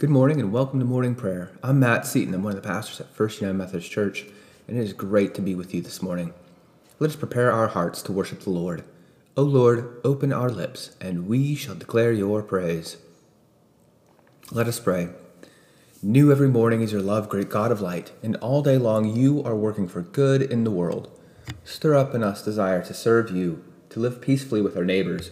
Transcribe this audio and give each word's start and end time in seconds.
Good 0.00 0.08
morning 0.08 0.40
and 0.40 0.50
welcome 0.50 0.78
to 0.78 0.86
morning 0.86 1.14
prayer. 1.14 1.52
I'm 1.62 1.78
Matt 1.78 2.06
Seaton. 2.06 2.32
I'm 2.32 2.42
one 2.42 2.56
of 2.56 2.62
the 2.62 2.66
pastors 2.66 3.02
at 3.02 3.14
First 3.14 3.42
United 3.42 3.58
Methodist 3.58 3.90
Church, 3.90 4.24
and 4.66 4.78
it 4.78 4.82
is 4.82 4.94
great 4.94 5.34
to 5.34 5.42
be 5.42 5.54
with 5.54 5.74
you 5.74 5.82
this 5.82 6.00
morning. 6.00 6.32
Let 6.98 7.10
us 7.10 7.16
prepare 7.16 7.52
our 7.52 7.68
hearts 7.68 8.00
to 8.04 8.12
worship 8.12 8.40
the 8.40 8.48
Lord. 8.48 8.82
O 9.36 9.42
Lord, 9.42 10.00
open 10.02 10.32
our 10.32 10.48
lips, 10.48 10.96
and 11.02 11.28
we 11.28 11.54
shall 11.54 11.74
declare 11.74 12.12
your 12.12 12.42
praise. 12.42 12.96
Let 14.50 14.68
us 14.68 14.80
pray. 14.80 15.10
New 16.02 16.32
every 16.32 16.48
morning 16.48 16.80
is 16.80 16.92
your 16.92 17.02
love, 17.02 17.28
great 17.28 17.50
God 17.50 17.70
of 17.70 17.82
light, 17.82 18.10
and 18.22 18.36
all 18.36 18.62
day 18.62 18.78
long 18.78 19.14
you 19.14 19.44
are 19.44 19.54
working 19.54 19.86
for 19.86 20.00
good 20.00 20.40
in 20.40 20.64
the 20.64 20.70
world. 20.70 21.10
Stir 21.62 21.94
up 21.94 22.14
in 22.14 22.22
us 22.22 22.42
desire 22.42 22.82
to 22.86 22.94
serve 22.94 23.30
you, 23.30 23.62
to 23.90 24.00
live 24.00 24.22
peacefully 24.22 24.62
with 24.62 24.78
our 24.78 24.84
neighbors, 24.86 25.30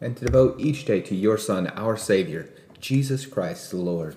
and 0.00 0.16
to 0.16 0.24
devote 0.24 0.58
each 0.60 0.84
day 0.84 1.00
to 1.00 1.14
your 1.14 1.38
Son, 1.38 1.68
our 1.76 1.96
Savior, 1.96 2.50
Jesus 2.80 3.26
Christ 3.26 3.70
the 3.70 3.76
Lord. 3.76 4.16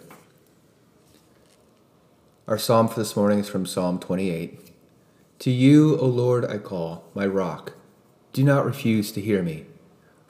Our 2.48 2.58
psalm 2.58 2.88
for 2.88 2.98
this 2.98 3.14
morning 3.14 3.40
is 3.40 3.50
from 3.50 3.66
Psalm 3.66 4.00
28. 4.00 4.72
To 5.40 5.52
you, 5.52 5.98
O 6.00 6.06
Lord, 6.06 6.46
I 6.46 6.60
call, 6.60 7.04
my 7.14 7.26
rock. 7.26 7.74
Do 8.32 8.42
not 8.42 8.66
refuse 8.66 9.12
to 9.12 9.22
hear 9.22 9.44
me. 9.44 9.66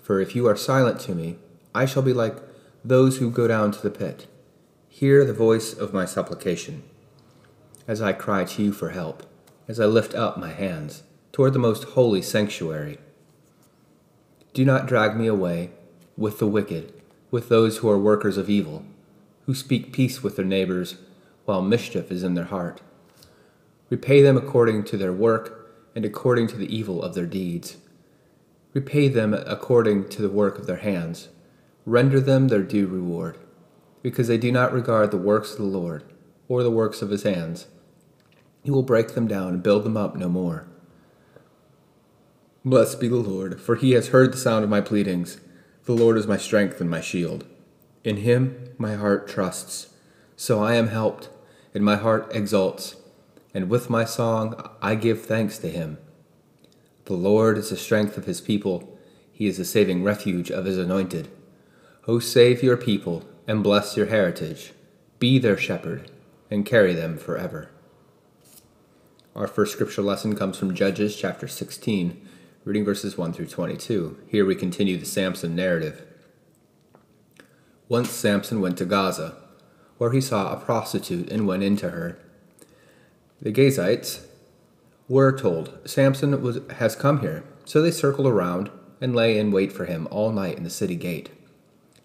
For 0.02 0.20
if 0.20 0.36
you 0.36 0.48
are 0.48 0.56
silent 0.56 1.00
to 1.02 1.14
me, 1.14 1.38
I 1.76 1.86
shall 1.86 2.02
be 2.02 2.12
like 2.12 2.38
those 2.84 3.18
who 3.18 3.30
go 3.30 3.48
down 3.48 3.72
to 3.72 3.82
the 3.82 3.92
pit. 3.92 4.26
Hear 4.90 5.24
the 5.24 5.34
voice 5.34 5.72
of 5.72 5.94
my 5.94 6.06
supplication 6.06 6.82
as 7.88 8.02
I 8.02 8.14
cry 8.14 8.46
to 8.46 8.64
you 8.64 8.72
for 8.72 8.90
help, 8.90 9.24
as 9.68 9.80
I 9.80 9.86
lift 9.86 10.16
up 10.16 10.40
my 10.40 10.54
hands 10.54 11.04
toward 11.32 11.54
the 11.54 11.60
most 11.60 11.84
holy 11.84 12.24
sanctuary. 12.24 12.98
Do 14.54 14.66
not 14.66 14.88
drag 14.88 15.16
me 15.16 15.28
away 15.28 15.70
with 16.18 16.40
the 16.40 16.48
wicked, 16.48 16.94
with 17.34 17.50
those 17.50 17.78
who 17.78 17.90
are 17.90 17.98
workers 17.98 18.38
of 18.38 18.48
evil, 18.48 18.86
who 19.48 19.56
speak 19.56 19.92
peace 19.92 20.22
with 20.22 20.36
their 20.36 20.46
neighbors 20.46 20.98
while 21.46 21.64
mischief 21.64 22.12
is 22.12 22.22
in 22.22 22.36
their 22.36 22.46
heart. 22.46 22.80
Repay 23.90 24.22
them 24.22 24.38
according 24.38 24.84
to 24.84 24.98
their 24.98 25.12
work 25.12 25.74
and 25.96 26.06
according 26.06 26.46
to 26.46 26.56
the 26.56 26.72
evil 26.74 27.02
of 27.02 27.16
their 27.16 27.26
deeds. 27.26 27.78
Repay 28.76 29.08
them 29.08 29.34
according 29.34 30.08
to 30.10 30.22
the 30.22 30.30
work 30.30 30.60
of 30.60 30.68
their 30.68 30.78
hands. 30.78 31.30
Render 31.88 32.20
them 32.20 32.50
their 32.50 32.62
due 32.62 32.86
reward 32.86 33.40
because 34.04 34.28
they 34.28 34.38
do 34.38 34.52
not 34.52 34.72
regard 34.72 35.10
the 35.10 35.18
works 35.18 35.54
of 35.54 35.58
the 35.58 35.64
Lord 35.64 36.04
or 36.48 36.62
the 36.62 36.70
works 36.70 37.02
of 37.02 37.10
his 37.10 37.24
hands. 37.24 37.66
He 38.64 38.70
will 38.70 38.84
break 38.84 39.16
them 39.16 39.28
down 39.28 39.54
and 39.54 39.64
build 39.64 39.86
them 39.86 39.98
up 39.98 40.16
no 40.16 40.30
more. 40.30 40.68
Blessed 42.64 43.00
be 43.00 43.08
the 43.08 43.16
Lord, 43.16 43.60
for 43.60 43.76
he 43.76 43.94
has 43.94 44.10
heard 44.10 44.32
the 44.32 44.38
sound 44.38 44.64
of 44.64 44.70
my 44.70 44.82
pleadings. 44.82 45.40
The 45.86 45.94
Lord 45.94 46.18
is 46.18 46.28
my 46.28 46.38
strength 46.38 46.80
and 46.80 46.90
my 46.90 47.02
shield. 47.02 47.46
In 48.06 48.18
him 48.18 48.70
my 48.78 48.96
heart 48.96 49.28
trusts. 49.28 49.90
So 50.38 50.64
I 50.64 50.76
am 50.76 50.88
helped, 50.88 51.30
and 51.74 51.84
my 51.84 51.98
heart 51.98 52.32
exults. 52.34 52.96
And 53.54 53.70
with 53.70 53.90
my 53.90 54.06
song 54.06 54.56
I 54.82 54.96
give 54.96 55.22
thanks 55.22 55.58
to 55.60 55.70
him. 55.70 55.98
The 57.06 57.16
Lord 57.16 57.58
is 57.58 57.70
the 57.70 57.76
strength 57.76 58.18
of 58.18 58.26
his 58.26 58.40
people, 58.40 58.98
he 59.34 59.48
is 59.48 59.58
the 59.58 59.66
saving 59.66 60.04
refuge 60.04 60.50
of 60.52 60.64
his 60.64 60.78
anointed. 60.78 61.28
O 62.08 62.20
save 62.20 62.64
your 62.64 62.78
people 62.78 63.26
and 63.46 63.64
bless 63.64 63.98
your 63.98 64.06
heritage. 64.06 64.72
Be 65.20 65.38
their 65.38 65.58
shepherd 65.58 66.10
and 66.50 66.66
carry 66.66 66.94
them 66.94 67.18
forever. 67.18 67.72
Our 69.36 69.48
first 69.48 69.74
scripture 69.74 70.02
lesson 70.02 70.36
comes 70.36 70.58
from 70.58 70.76
Judges 70.76 71.16
chapter 71.16 71.48
16, 71.48 72.30
reading 72.66 72.86
verses 72.86 73.18
1 73.18 73.34
through 73.34 73.48
22. 73.48 74.20
Here 74.28 74.46
we 74.46 74.56
continue 74.56 74.96
the 74.96 75.06
Samson 75.06 75.54
narrative. 75.54 76.06
Once 77.90 78.10
Samson 78.10 78.62
went 78.62 78.78
to 78.78 78.86
Gaza, 78.86 79.36
where 79.98 80.14
he 80.14 80.22
saw 80.22 80.54
a 80.54 80.60
prostitute 80.60 81.30
and 81.30 81.46
went 81.46 81.64
into 81.64 81.90
her. 81.90 82.18
The 83.42 83.52
Gazites 83.52 84.26
were 85.10 85.38
told, 85.38 85.78
Samson 85.84 86.42
was, 86.42 86.62
has 86.78 86.96
come 86.96 87.20
here, 87.20 87.44
so 87.66 87.82
they 87.82 87.92
circled 87.92 88.28
around 88.28 88.72
and 89.02 89.14
lay 89.14 89.38
in 89.38 89.52
wait 89.52 89.74
for 89.74 89.84
him 89.84 90.08
all 90.10 90.32
night 90.32 90.56
in 90.56 90.64
the 90.64 90.70
city 90.70 90.96
gate. 90.96 91.32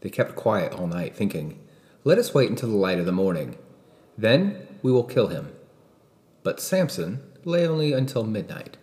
They 0.01 0.11
kept 0.11 0.35
quiet 0.35 0.73
all 0.73 0.89
night, 0.89 1.15
thinking, 1.15 1.61
Let 2.03 2.19
us 2.19 2.35
wait 2.35 2.51
until 2.51 2.71
the 2.71 2.77
light 2.77 2.99
of 2.99 3.07
the 3.07 3.13
morning. 3.13 3.57
Then 4.17 4.67
we 4.83 4.91
will 4.91 5.05
kill 5.05 5.29
him. 5.29 5.53
But 6.43 6.59
Samson 6.59 7.23
lay 7.45 7.65
only 7.65 7.93
until 7.93 8.25
midnight. 8.25 8.77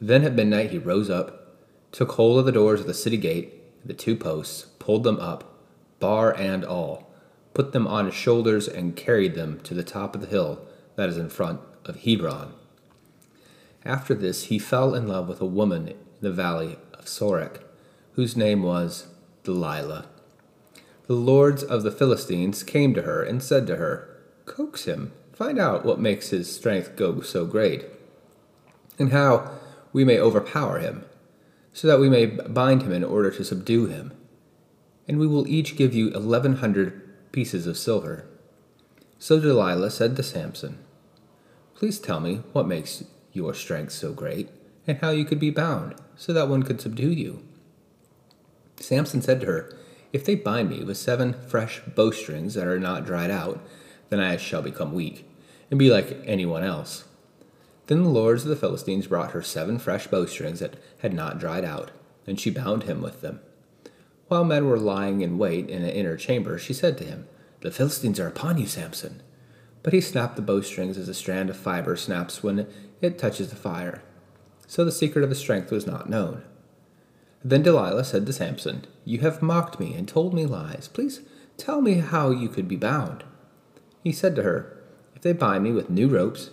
Then 0.00 0.24
at 0.24 0.34
midnight 0.34 0.70
he 0.70 0.78
rose 0.78 1.10
up, 1.10 1.56
took 1.92 2.12
hold 2.12 2.38
of 2.38 2.46
the 2.46 2.52
doors 2.52 2.80
of 2.80 2.86
the 2.86 2.94
city 2.94 3.16
gate, 3.16 3.54
the 3.84 3.94
two 3.94 4.16
posts, 4.16 4.66
pulled 4.78 5.04
them 5.04 5.18
up, 5.20 5.58
bar 5.98 6.34
and 6.36 6.64
all, 6.64 7.12
put 7.54 7.72
them 7.72 7.86
on 7.86 8.06
his 8.06 8.14
shoulders, 8.14 8.66
and 8.68 8.96
carried 8.96 9.34
them 9.34 9.60
to 9.60 9.74
the 9.74 9.82
top 9.82 10.14
of 10.14 10.20
the 10.20 10.26
hill 10.26 10.64
that 10.96 11.08
is 11.08 11.18
in 11.18 11.28
front 11.28 11.60
of 11.84 12.02
Hebron. 12.02 12.54
After 13.84 14.14
this, 14.14 14.44
he 14.44 14.58
fell 14.58 14.94
in 14.94 15.06
love 15.06 15.28
with 15.28 15.40
a 15.40 15.46
woman 15.46 15.88
in 15.88 15.96
the 16.20 16.32
valley 16.32 16.78
of 16.94 17.06
Sorek, 17.06 17.60
whose 18.12 18.36
name 18.36 18.62
was 18.62 19.06
Delilah 19.42 20.06
the 21.10 21.16
lords 21.16 21.64
of 21.64 21.82
the 21.82 21.90
Philistines 21.90 22.62
came 22.62 22.94
to 22.94 23.02
her 23.02 23.20
and 23.20 23.42
said 23.42 23.66
to 23.66 23.74
her, 23.74 24.08
Coax 24.46 24.84
him, 24.84 25.10
find 25.32 25.58
out 25.58 25.84
what 25.84 25.98
makes 25.98 26.28
his 26.28 26.54
strength 26.54 26.94
go 26.94 27.20
so 27.20 27.44
great, 27.44 27.84
and 28.96 29.10
how 29.10 29.50
we 29.92 30.04
may 30.04 30.18
overpower 30.18 30.78
him, 30.78 31.04
so 31.72 31.86
that 31.88 32.00
we 32.00 32.08
may 32.08 32.26
bind 32.26 32.82
him 32.82 32.92
in 32.92 33.04
order 33.04 33.30
to 33.30 33.44
subdue 33.44 33.86
him. 33.86 34.12
And 35.08 35.18
we 35.18 35.26
will 35.26 35.48
each 35.48 35.76
give 35.76 35.94
you 35.94 36.10
eleven 36.10 36.56
hundred 36.56 37.32
pieces 37.32 37.66
of 37.66 37.78
silver. 37.78 38.26
So 39.18 39.40
Delilah 39.40 39.90
said 39.90 40.16
to 40.16 40.22
Samson, 40.22 40.78
Please 41.74 41.98
tell 41.98 42.20
me 42.20 42.42
what 42.52 42.68
makes 42.68 43.04
your 43.32 43.54
strength 43.54 43.92
so 43.92 44.12
great, 44.12 44.48
and 44.86 44.98
how 44.98 45.10
you 45.10 45.24
could 45.24 45.40
be 45.40 45.50
bound, 45.50 45.94
so 46.16 46.32
that 46.32 46.48
one 46.48 46.62
could 46.62 46.80
subdue 46.80 47.10
you. 47.10 47.42
Samson 48.76 49.22
said 49.22 49.40
to 49.40 49.46
her, 49.46 49.76
if 50.12 50.24
they 50.24 50.34
bind 50.34 50.70
me 50.70 50.82
with 50.82 50.96
seven 50.96 51.32
fresh 51.32 51.80
bowstrings 51.94 52.54
that 52.54 52.66
are 52.66 52.80
not 52.80 53.06
dried 53.06 53.30
out, 53.30 53.60
then 54.08 54.18
I 54.18 54.36
shall 54.36 54.62
become 54.62 54.92
weak, 54.92 55.28
and 55.70 55.78
be 55.78 55.90
like 55.90 56.20
anyone 56.24 56.64
else. 56.64 57.04
Then 57.90 58.04
the 58.04 58.08
lords 58.08 58.44
of 58.44 58.50
the 58.50 58.54
Philistines 58.54 59.08
brought 59.08 59.32
her 59.32 59.42
seven 59.42 59.80
fresh 59.80 60.06
bowstrings 60.06 60.60
that 60.60 60.76
had 61.00 61.12
not 61.12 61.40
dried 61.40 61.64
out, 61.64 61.90
and 62.24 62.38
she 62.38 62.48
bound 62.48 62.84
him 62.84 63.02
with 63.02 63.20
them. 63.20 63.40
While 64.28 64.44
men 64.44 64.68
were 64.68 64.78
lying 64.78 65.22
in 65.22 65.38
wait 65.38 65.68
in 65.68 65.82
an 65.82 65.90
inner 65.90 66.16
chamber, 66.16 66.56
she 66.56 66.72
said 66.72 66.96
to 66.98 67.04
him, 67.04 67.26
The 67.62 67.72
Philistines 67.72 68.20
are 68.20 68.28
upon 68.28 68.58
you, 68.58 68.66
Samson. 68.66 69.24
But 69.82 69.92
he 69.92 70.00
snapped 70.00 70.36
the 70.36 70.42
bowstrings 70.42 70.96
as 70.98 71.08
a 71.08 71.14
strand 71.14 71.50
of 71.50 71.56
fiber 71.56 71.96
snaps 71.96 72.44
when 72.44 72.68
it 73.00 73.18
touches 73.18 73.50
the 73.50 73.56
fire. 73.56 74.04
So 74.68 74.84
the 74.84 74.92
secret 74.92 75.24
of 75.24 75.30
his 75.30 75.40
strength 75.40 75.72
was 75.72 75.84
not 75.84 76.08
known. 76.08 76.44
Then 77.42 77.64
Delilah 77.64 78.04
said 78.04 78.24
to 78.26 78.32
Samson, 78.32 78.86
You 79.04 79.18
have 79.22 79.42
mocked 79.42 79.80
me 79.80 79.94
and 79.94 80.06
told 80.06 80.32
me 80.32 80.46
lies. 80.46 80.86
Please 80.86 81.22
tell 81.56 81.80
me 81.80 81.94
how 81.94 82.30
you 82.30 82.48
could 82.48 82.68
be 82.68 82.76
bound. 82.76 83.24
He 84.04 84.12
said 84.12 84.36
to 84.36 84.44
her, 84.44 84.80
If 85.16 85.22
they 85.22 85.32
bind 85.32 85.64
me 85.64 85.72
with 85.72 85.90
new 85.90 86.06
ropes 86.06 86.50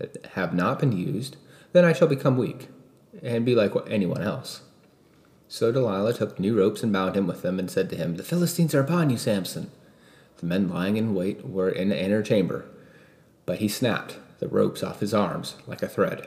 that 0.00 0.26
have 0.34 0.52
not 0.52 0.80
been 0.80 0.92
used, 0.92 1.36
then 1.72 1.84
I 1.84 1.92
shall 1.92 2.08
become 2.08 2.36
weak 2.36 2.68
and 3.22 3.44
be 3.44 3.54
like 3.54 3.72
anyone 3.86 4.22
else. 4.22 4.62
So 5.48 5.70
Delilah 5.70 6.14
took 6.14 6.40
new 6.40 6.58
ropes 6.58 6.82
and 6.82 6.92
bound 6.92 7.16
him 7.16 7.26
with 7.26 7.42
them, 7.42 7.58
and 7.58 7.70
said 7.70 7.90
to 7.90 7.96
him, 7.96 8.16
The 8.16 8.22
Philistines 8.22 8.74
are 8.74 8.80
upon 8.80 9.10
you, 9.10 9.16
Samson. 9.16 9.70
The 10.38 10.46
men 10.46 10.68
lying 10.68 10.96
in 10.96 11.14
wait 11.14 11.46
were 11.46 11.68
in 11.68 11.88
the 11.88 12.02
inner 12.02 12.22
chamber, 12.22 12.64
but 13.46 13.58
he 13.58 13.68
snapped 13.68 14.16
the 14.38 14.48
ropes 14.48 14.82
off 14.82 15.00
his 15.00 15.12
arms 15.12 15.56
like 15.66 15.82
a 15.82 15.88
thread. 15.88 16.26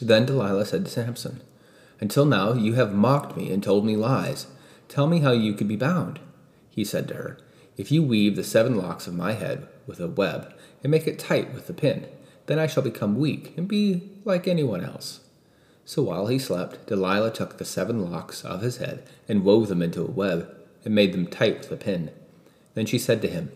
Then 0.00 0.26
Delilah 0.26 0.66
said 0.66 0.84
to 0.84 0.90
Samson, 0.90 1.42
until 2.00 2.24
now 2.24 2.52
you 2.52 2.74
have 2.74 2.94
mocked 2.94 3.36
me 3.36 3.52
and 3.52 3.62
told 3.62 3.84
me 3.84 3.96
lies. 3.96 4.46
Tell 4.88 5.06
me 5.06 5.20
how 5.20 5.32
you 5.32 5.52
could 5.54 5.68
be 5.68 5.76
bound. 5.76 6.20
He 6.70 6.84
said 6.84 7.08
to 7.08 7.14
her, 7.14 7.38
If 7.76 7.90
you 7.90 8.02
weave 8.02 8.36
the 8.36 8.44
seven 8.44 8.76
locks 8.76 9.06
of 9.06 9.14
my 9.14 9.32
head 9.32 9.66
with 9.86 10.00
a 10.00 10.08
web 10.08 10.54
and 10.82 10.90
make 10.90 11.06
it 11.06 11.18
tight 11.18 11.52
with 11.52 11.66
the 11.66 11.72
pin, 11.72 12.06
then 12.48 12.58
I 12.58 12.66
shall 12.66 12.82
become 12.82 13.18
weak 13.18 13.52
and 13.56 13.68
be 13.68 14.10
like 14.24 14.48
anyone 14.48 14.82
else. 14.82 15.20
So 15.84 16.02
while 16.02 16.26
he 16.26 16.38
slept, 16.38 16.86
Delilah 16.86 17.30
took 17.30 17.58
the 17.58 17.64
seven 17.64 18.10
locks 18.10 18.42
of 18.42 18.62
his 18.62 18.78
head 18.78 19.06
and 19.28 19.44
wove 19.44 19.68
them 19.68 19.82
into 19.82 20.02
a 20.02 20.10
web 20.10 20.54
and 20.84 20.94
made 20.94 21.12
them 21.12 21.26
tight 21.26 21.60
with 21.60 21.72
a 21.72 21.76
pin. 21.76 22.10
Then 22.74 22.86
she 22.86 22.98
said 22.98 23.20
to 23.22 23.28
him, 23.28 23.52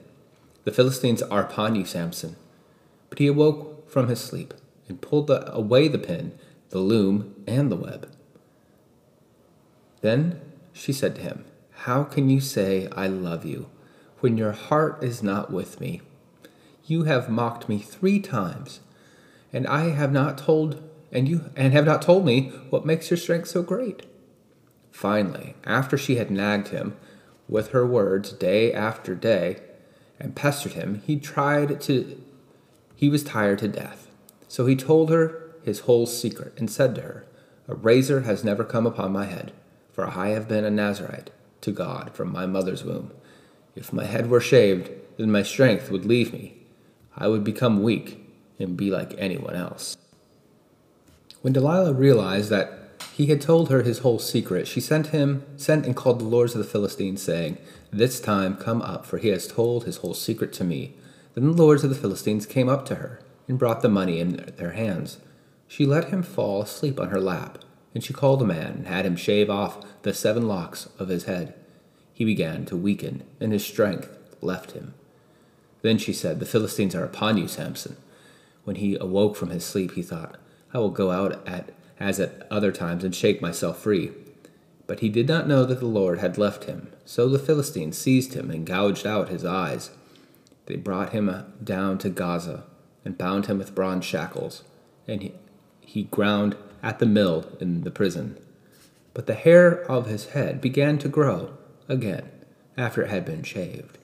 The 0.64 0.72
Philistines 0.72 1.22
are 1.22 1.42
upon 1.42 1.74
you, 1.74 1.86
Samson. 1.86 2.36
But 3.08 3.18
he 3.18 3.26
awoke 3.26 3.90
from 3.90 4.08
his 4.08 4.20
sleep 4.20 4.52
and 4.88 5.00
pulled 5.00 5.26
the, 5.26 5.50
away 5.54 5.88
the 5.88 5.98
pin, 5.98 6.38
the 6.68 6.78
loom, 6.78 7.34
and 7.46 7.72
the 7.72 7.76
web. 7.76 8.08
Then 10.02 10.40
she 10.72 10.92
said 10.92 11.16
to 11.16 11.22
him, 11.22 11.46
How 11.70 12.04
can 12.04 12.28
you 12.28 12.40
say, 12.40 12.88
I 12.92 13.06
love 13.06 13.46
you, 13.46 13.70
when 14.20 14.36
your 14.36 14.52
heart 14.52 15.02
is 15.02 15.22
not 15.22 15.50
with 15.50 15.80
me? 15.80 16.02
You 16.84 17.04
have 17.04 17.28
mocked 17.28 17.68
me 17.68 17.78
three 17.78 18.20
times, 18.20 18.80
and 19.52 19.66
I 19.66 19.90
have 19.90 20.12
not 20.12 20.38
told 20.38 20.82
and 21.12 21.28
you 21.28 21.50
and 21.56 21.72
have 21.72 21.84
not 21.84 22.02
told 22.02 22.24
me 22.24 22.48
what 22.70 22.86
makes 22.86 23.10
your 23.10 23.18
strength 23.18 23.48
so 23.48 23.62
great. 23.62 24.06
Finally, 24.90 25.54
after 25.64 25.96
she 25.98 26.16
had 26.16 26.30
nagged 26.30 26.68
him 26.68 26.96
with 27.48 27.68
her 27.68 27.86
words 27.86 28.32
day 28.32 28.72
after 28.72 29.14
day, 29.14 29.58
and 30.18 30.36
pestered 30.36 30.72
him, 30.72 31.02
he 31.06 31.18
tried 31.18 31.80
to 31.80 32.22
he 32.94 33.08
was 33.08 33.24
tired 33.24 33.58
to 33.58 33.68
death. 33.68 34.08
So 34.46 34.66
he 34.66 34.76
told 34.76 35.10
her 35.10 35.50
his 35.64 35.80
whole 35.80 36.06
secret 36.06 36.54
and 36.56 36.70
said 36.70 36.94
to 36.94 37.02
her, 37.02 37.26
A 37.66 37.74
razor 37.74 38.20
has 38.20 38.44
never 38.44 38.64
come 38.64 38.86
upon 38.86 39.12
my 39.12 39.24
head, 39.24 39.52
for 39.92 40.06
I 40.06 40.28
have 40.28 40.46
been 40.46 40.64
a 40.64 40.70
Nazarite 40.70 41.30
to 41.62 41.72
God 41.72 42.12
from 42.14 42.30
my 42.30 42.46
mother's 42.46 42.84
womb. 42.84 43.12
If 43.74 43.92
my 43.92 44.04
head 44.04 44.30
were 44.30 44.40
shaved, 44.40 44.90
then 45.16 45.32
my 45.32 45.42
strength 45.42 45.90
would 45.90 46.04
leave 46.04 46.32
me. 46.32 46.61
I 47.16 47.28
would 47.28 47.44
become 47.44 47.82
weak 47.82 48.18
and 48.58 48.76
be 48.76 48.90
like 48.90 49.14
anyone 49.18 49.54
else. 49.54 49.96
When 51.42 51.52
Delilah 51.52 51.92
realized 51.92 52.50
that 52.50 52.78
he 53.14 53.26
had 53.26 53.40
told 53.40 53.68
her 53.68 53.82
his 53.82 53.98
whole 53.98 54.18
secret, 54.18 54.66
she 54.66 54.80
sent 54.80 55.08
him 55.08 55.44
sent 55.56 55.84
and 55.86 55.96
called 55.96 56.20
the 56.20 56.24
lords 56.24 56.54
of 56.54 56.58
the 56.58 56.70
Philistines, 56.70 57.22
saying, 57.22 57.58
This 57.90 58.20
time 58.20 58.56
come 58.56 58.80
up, 58.80 59.04
for 59.04 59.18
he 59.18 59.28
has 59.28 59.46
told 59.46 59.84
his 59.84 59.98
whole 59.98 60.14
secret 60.14 60.52
to 60.54 60.64
me. 60.64 60.94
Then 61.34 61.44
the 61.44 61.62
lords 61.62 61.84
of 61.84 61.90
the 61.90 61.96
Philistines 61.96 62.46
came 62.46 62.68
up 62.68 62.86
to 62.86 62.96
her, 62.96 63.20
and 63.48 63.58
brought 63.58 63.82
the 63.82 63.88
money 63.88 64.20
in 64.20 64.52
their 64.56 64.72
hands. 64.72 65.18
She 65.68 65.84
let 65.84 66.08
him 66.08 66.22
fall 66.22 66.62
asleep 66.62 67.00
on 67.00 67.10
her 67.10 67.20
lap, 67.20 67.58
and 67.94 68.02
she 68.02 68.12
called 68.14 68.40
a 68.40 68.46
man, 68.46 68.72
and 68.72 68.86
had 68.86 69.04
him 69.04 69.16
shave 69.16 69.50
off 69.50 69.84
the 70.02 70.14
seven 70.14 70.46
locks 70.46 70.88
of 70.98 71.08
his 71.08 71.24
head. 71.24 71.54
He 72.14 72.24
began 72.24 72.64
to 72.66 72.76
weaken, 72.76 73.24
and 73.40 73.52
his 73.52 73.64
strength 73.64 74.16
left 74.40 74.72
him. 74.72 74.94
Then 75.82 75.98
she 75.98 76.12
said, 76.12 76.40
The 76.40 76.46
Philistines 76.46 76.94
are 76.94 77.04
upon 77.04 77.36
you, 77.36 77.46
Samson. 77.48 77.96
When 78.64 78.76
he 78.76 78.96
awoke 78.96 79.36
from 79.36 79.50
his 79.50 79.64
sleep, 79.64 79.92
he 79.92 80.02
thought, 80.02 80.38
I 80.72 80.78
will 80.78 80.90
go 80.90 81.10
out 81.10 81.46
at 81.46 81.70
as 82.00 82.18
at 82.18 82.46
other 82.50 82.72
times 82.72 83.04
and 83.04 83.14
shake 83.14 83.40
myself 83.40 83.80
free. 83.80 84.10
But 84.88 85.00
he 85.00 85.08
did 85.08 85.28
not 85.28 85.46
know 85.46 85.64
that 85.64 85.78
the 85.78 85.86
Lord 85.86 86.18
had 86.18 86.36
left 86.36 86.64
him. 86.64 86.92
So 87.04 87.28
the 87.28 87.38
Philistines 87.38 87.96
seized 87.96 88.34
him 88.34 88.50
and 88.50 88.66
gouged 88.66 89.06
out 89.06 89.28
his 89.28 89.44
eyes. 89.44 89.90
They 90.66 90.76
brought 90.76 91.12
him 91.12 91.52
down 91.62 91.98
to 91.98 92.10
Gaza 92.10 92.64
and 93.04 93.18
bound 93.18 93.46
him 93.46 93.58
with 93.58 93.74
bronze 93.74 94.04
shackles, 94.04 94.64
and 95.06 95.22
he, 95.22 95.32
he 95.80 96.04
ground 96.04 96.56
at 96.82 96.98
the 96.98 97.06
mill 97.06 97.46
in 97.60 97.84
the 97.84 97.90
prison. 97.90 98.36
But 99.14 99.26
the 99.26 99.34
hair 99.34 99.82
of 99.90 100.06
his 100.06 100.26
head 100.26 100.60
began 100.60 100.98
to 100.98 101.08
grow 101.08 101.52
again 101.88 102.30
after 102.76 103.02
it 103.02 103.10
had 103.10 103.24
been 103.24 103.42
shaved. 103.42 103.98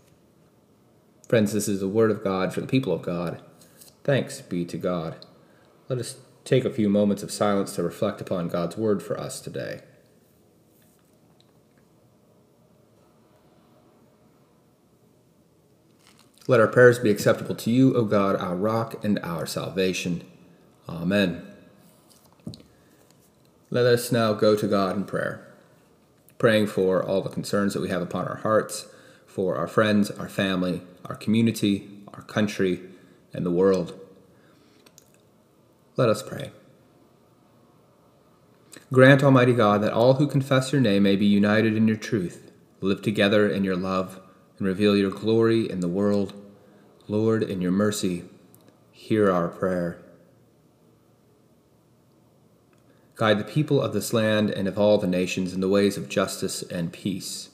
Friends, 1.29 1.53
this 1.53 1.69
is 1.69 1.81
the 1.81 1.89
word 1.89 2.11
of 2.11 2.25
God 2.25 2.55
for 2.55 2.63
the 2.63 2.67
people 2.67 2.91
of 2.91 3.03
God. 3.03 3.43
Thanks 4.03 4.41
be 4.41 4.65
to 4.65 4.79
God. 4.79 5.17
Let 5.91 5.99
us 5.99 6.17
take 6.45 6.65
a 6.65 6.73
few 6.73 6.89
moments 6.89 7.23
of 7.23 7.31
silence 7.31 7.75
to 7.75 7.83
reflect 7.83 8.23
upon 8.23 8.49
God's 8.49 8.79
word 8.79 9.03
for 9.03 9.21
us 9.21 9.43
today. 9.43 9.83
Let 16.47 16.61
our 16.61 16.67
prayers 16.67 16.99
be 16.99 17.11
acceptable 17.11 17.55
to 17.57 17.71
you, 17.71 17.95
O 17.95 18.07
God, 18.07 18.37
our 18.37 18.57
rock 18.57 19.05
and 19.05 19.19
our 19.19 19.45
salvation. 19.45 20.25
Amen. 20.89 21.47
Let 23.69 23.85
us 23.85 24.11
now 24.11 24.33
go 24.33 24.57
to 24.57 24.67
God 24.67 24.97
in 24.97 25.05
prayer, 25.05 25.47
praying 26.39 26.69
for 26.69 27.05
all 27.05 27.21
the 27.21 27.29
concerns 27.29 27.75
that 27.75 27.83
we 27.83 27.91
have 27.91 28.01
upon 28.01 28.27
our 28.27 28.37
hearts, 28.37 28.87
for 29.27 29.57
our 29.57 29.67
friends, 29.67 30.11
our 30.13 30.31
family, 30.31 30.81
our 31.09 31.17
community, 31.17 31.89
our 32.15 32.23
country, 32.23 32.81
and 33.33 33.45
the 33.45 33.51
world. 33.51 33.99
Let 35.97 36.09
us 36.09 36.23
pray. 36.23 36.53
Grant, 38.93 39.23
Almighty 39.23 39.53
God, 39.53 39.83
that 39.83 39.93
all 39.93 40.15
who 40.15 40.27
confess 40.27 40.73
your 40.73 40.81
name 40.81 41.03
may 41.03 41.17
be 41.17 41.27
united 41.27 41.77
in 41.77 41.89
your 41.89 41.97
truth, 41.97 42.51
live 42.81 43.03
together 43.03 43.49
in 43.49 43.65
your 43.65 43.77
love, 43.77 44.21
and 44.59 44.67
reveal 44.67 44.97
your 44.97 45.11
glory 45.11 45.69
in 45.69 45.81
the 45.81 45.89
world. 45.89 46.33
Lord, 47.07 47.43
in 47.43 47.61
your 47.61 47.73
mercy, 47.73 48.25
hear 48.93 49.31
our 49.31 49.49
prayer. 49.49 49.99
Guide 53.15 53.39
the 53.39 53.45
people 53.45 53.83
of 53.83 53.93
this 53.93 54.13
land 54.13 54.51
and 54.51 54.69
of 54.69 54.79
all 54.79 54.99
the 54.99 55.07
nations 55.07 55.53
in 55.53 55.61
the 55.61 55.69
ways 55.69 55.97
of 55.97 56.09
justice 56.09 56.63
and 56.63 56.93
peace, 56.93 57.51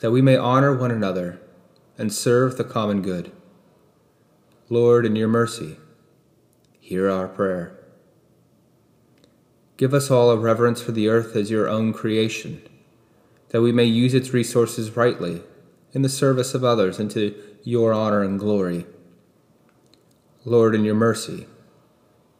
that 0.00 0.10
we 0.10 0.20
may 0.20 0.36
honor 0.36 0.74
one 0.76 0.90
another 0.90 1.40
and 2.00 2.10
serve 2.10 2.56
the 2.56 2.64
common 2.64 3.02
good. 3.02 3.30
Lord, 4.70 5.04
in 5.04 5.16
your 5.16 5.28
mercy, 5.28 5.76
hear 6.80 7.10
our 7.10 7.28
prayer. 7.28 7.78
Give 9.76 9.92
us 9.92 10.10
all 10.10 10.30
a 10.30 10.36
reverence 10.38 10.80
for 10.80 10.92
the 10.92 11.08
earth 11.08 11.36
as 11.36 11.50
your 11.50 11.68
own 11.68 11.92
creation, 11.92 12.62
that 13.50 13.60
we 13.60 13.70
may 13.70 13.84
use 13.84 14.14
its 14.14 14.32
resources 14.32 14.96
rightly 14.96 15.42
in 15.92 16.00
the 16.00 16.08
service 16.08 16.54
of 16.54 16.64
others 16.64 16.98
and 16.98 17.10
to 17.10 17.34
your 17.64 17.92
honor 17.92 18.22
and 18.22 18.38
glory. 18.38 18.86
Lord, 20.46 20.74
in 20.74 20.84
your 20.84 20.94
mercy, 20.94 21.46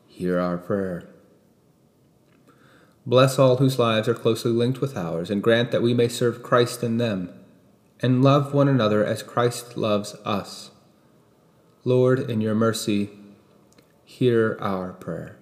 hear 0.06 0.40
our 0.40 0.56
prayer. 0.56 1.06
Bless 3.04 3.38
all 3.38 3.56
whose 3.56 3.78
lives 3.78 4.08
are 4.08 4.14
closely 4.14 4.52
linked 4.52 4.80
with 4.80 4.96
ours, 4.96 5.30
and 5.30 5.42
grant 5.42 5.70
that 5.70 5.82
we 5.82 5.92
may 5.92 6.08
serve 6.08 6.42
Christ 6.42 6.82
in 6.82 6.96
them, 6.96 7.30
and 8.02 8.22
love 8.22 8.54
one 8.54 8.68
another 8.68 9.04
as 9.04 9.22
Christ 9.22 9.76
loves 9.76 10.14
us. 10.24 10.70
Lord, 11.84 12.30
in 12.30 12.40
your 12.40 12.54
mercy, 12.54 13.10
hear 14.04 14.56
our 14.60 14.92
prayer. 14.92 15.36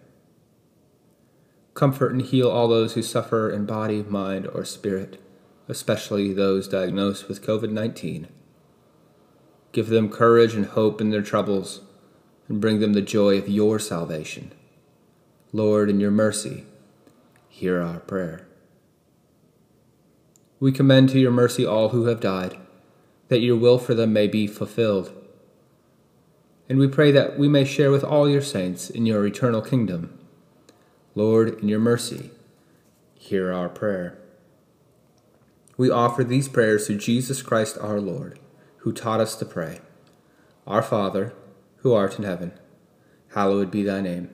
Comfort 1.74 2.12
and 2.12 2.22
heal 2.22 2.50
all 2.50 2.68
those 2.68 2.94
who 2.94 3.02
suffer 3.02 3.50
in 3.50 3.64
body, 3.64 4.02
mind, 4.02 4.46
or 4.48 4.64
spirit, 4.64 5.20
especially 5.68 6.32
those 6.32 6.66
diagnosed 6.66 7.28
with 7.28 7.44
COVID 7.44 7.70
19. 7.70 8.28
Give 9.70 9.88
them 9.88 10.10
courage 10.10 10.54
and 10.54 10.66
hope 10.66 11.00
in 11.00 11.10
their 11.10 11.22
troubles, 11.22 11.82
and 12.48 12.60
bring 12.60 12.80
them 12.80 12.94
the 12.94 13.02
joy 13.02 13.38
of 13.38 13.48
your 13.48 13.78
salvation. 13.78 14.52
Lord, 15.52 15.88
in 15.88 16.00
your 16.00 16.10
mercy, 16.10 16.64
hear 17.48 17.80
our 17.80 18.00
prayer. 18.00 18.48
We 20.60 20.72
commend 20.72 21.10
to 21.10 21.20
your 21.20 21.30
mercy 21.30 21.64
all 21.64 21.90
who 21.90 22.06
have 22.06 22.20
died, 22.20 22.56
that 23.28 23.40
your 23.40 23.56
will 23.56 23.78
for 23.78 23.94
them 23.94 24.12
may 24.12 24.26
be 24.26 24.46
fulfilled. 24.46 25.12
And 26.68 26.78
we 26.78 26.88
pray 26.88 27.12
that 27.12 27.38
we 27.38 27.48
may 27.48 27.64
share 27.64 27.90
with 27.90 28.04
all 28.04 28.28
your 28.28 28.42
saints 28.42 28.90
in 28.90 29.06
your 29.06 29.26
eternal 29.26 29.62
kingdom 29.62 30.18
Lord, 31.14 31.60
in 31.60 31.68
your 31.68 31.80
mercy, 31.80 32.30
hear 33.14 33.52
our 33.52 33.68
prayer. 33.68 34.16
We 35.76 35.90
offer 35.90 36.22
these 36.22 36.48
prayers 36.48 36.86
to 36.86 36.96
Jesus 36.96 37.42
Christ 37.42 37.76
our 37.80 38.00
Lord, 38.00 38.38
who 38.78 38.92
taught 38.92 39.20
us 39.20 39.34
to 39.36 39.44
pray. 39.44 39.80
Our 40.64 40.82
Father, 40.82 41.32
who 41.78 41.92
art 41.92 42.18
in 42.18 42.24
heaven, 42.24 42.52
hallowed 43.34 43.70
be 43.70 43.82
thy 43.82 44.00
name. 44.00 44.30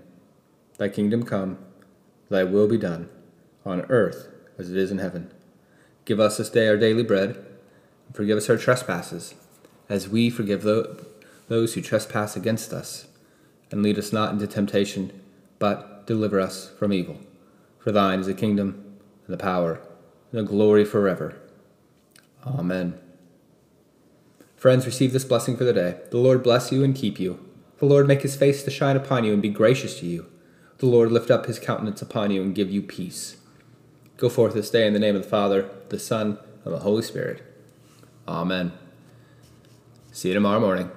Thy 0.77 0.89
kingdom 0.91 1.23
come, 1.23 1.59
thy 2.29 2.45
will 2.45 2.69
be 2.69 2.77
done, 2.77 3.09
on 3.65 3.83
earth 3.89 4.29
as 4.59 4.71
it 4.71 4.77
is 4.77 4.91
in 4.91 4.99
heaven. 4.99 5.31
Give 6.05 6.21
us 6.21 6.37
this 6.37 6.51
day 6.51 6.69
our 6.69 6.77
daily 6.77 7.03
bread, 7.03 7.31
and 8.07 8.15
forgive 8.15 8.37
us 8.37 8.51
our 8.51 8.57
trespasses, 8.57 9.35
as 9.89 10.09
we 10.09 10.31
forgive 10.31 10.63
those 11.49 11.75
who 11.75 11.81
trespass 11.81 12.37
against 12.37 12.73
us. 12.73 13.07
And 13.71 13.83
lead 13.83 13.99
us 13.99 14.13
not 14.13 14.33
into 14.33 14.47
temptation, 14.47 15.23
but 15.59 16.07
deliver 16.07 16.39
us 16.41 16.71
from 16.79 16.93
evil. 16.93 17.19
For 17.79 17.91
thine 17.91 18.21
is 18.21 18.27
the 18.27 18.35
kingdom, 18.35 18.99
and 19.27 19.33
the 19.33 19.43
power, 19.43 19.81
and 20.31 20.41
the 20.41 20.51
glory 20.51 20.85
forever. 20.85 21.41
Amen. 22.47 22.99
Friends, 24.57 24.87
receive 24.87 25.13
this 25.13 25.25
blessing 25.25 25.57
for 25.57 25.65
the 25.65 25.73
day. 25.73 26.01
The 26.11 26.19
Lord 26.19 26.43
bless 26.43 26.71
you 26.71 26.85
and 26.85 26.95
keep 26.95 27.19
you. 27.19 27.45
The 27.79 27.87
Lord 27.87 28.07
make 28.07 28.23
his 28.23 28.37
face 28.37 28.63
to 28.63 28.71
shine 28.71 28.97
upon 28.97 29.25
you 29.25 29.33
and 29.33 29.43
be 29.43 29.49
gracious 29.49 29.99
to 30.01 30.07
you. 30.07 30.27
The 30.79 30.87
Lord 30.87 31.11
lift 31.11 31.31
up 31.31 31.47
his 31.47 31.59
countenance 31.59 32.01
upon 32.03 32.31
you 32.31 32.43
and 32.43 32.55
give 32.55 32.71
you 32.71 32.83
peace. 32.83 33.37
Go 34.17 34.29
forth 34.29 34.55
this 34.55 34.71
day 34.71 34.87
in 34.87 34.93
the 34.93 34.99
name 34.99 35.17
of 35.17 35.23
the 35.23 35.29
Father, 35.29 35.69
the 35.89 35.99
Son, 35.99 36.39
and 36.65 36.73
the 36.73 36.81
Holy 36.81 37.03
Spirit. 37.03 37.43
Amen. 38.29 38.73
See 40.13 40.29
you 40.29 40.35
tomorrow 40.35 40.61
morning. 40.61 40.91